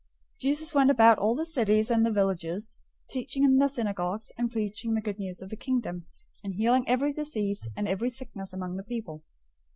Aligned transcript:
009:035 0.37 0.39
Jesus 0.39 0.73
went 0.73 0.89
about 0.89 1.19
all 1.19 1.35
the 1.35 1.45
cities 1.45 1.91
and 1.91 2.03
the 2.03 2.11
villages, 2.11 2.79
teaching 3.11 3.43
in 3.43 3.57
their 3.57 3.67
synagogues, 3.69 4.31
and 4.35 4.49
preaching 4.49 4.95
the 4.95 4.99
Good 5.01 5.19
News 5.19 5.43
of 5.43 5.51
the 5.51 5.55
Kingdom, 5.55 6.07
and 6.43 6.55
healing 6.55 6.89
every 6.89 7.13
disease 7.13 7.67
and 7.77 7.87
every 7.87 8.09
sickness 8.09 8.51
among 8.51 8.77
the 8.77 8.83
people. 8.83 9.23